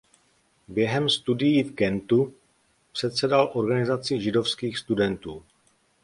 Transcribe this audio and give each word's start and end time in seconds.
Během 0.67 1.09
studií 1.09 1.63
v 1.63 1.73
Gentu 1.73 2.33
předsedal 2.91 3.51
organizaci 3.53 4.21
židovských 4.21 4.77
studentů. 4.77 5.43